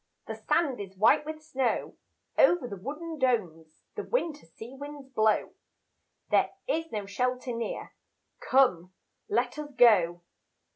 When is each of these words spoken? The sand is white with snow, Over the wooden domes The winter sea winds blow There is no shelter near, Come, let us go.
The 0.25 0.33
sand 0.33 0.79
is 0.79 0.97
white 0.97 1.27
with 1.27 1.43
snow, 1.43 1.95
Over 2.35 2.67
the 2.67 2.75
wooden 2.81 3.19
domes 3.19 3.83
The 3.93 4.01
winter 4.03 4.47
sea 4.47 4.73
winds 4.73 5.09
blow 5.09 5.51
There 6.31 6.49
is 6.67 6.91
no 6.91 7.05
shelter 7.05 7.53
near, 7.55 7.93
Come, 8.39 8.95
let 9.29 9.59
us 9.59 9.69
go. 9.77 10.23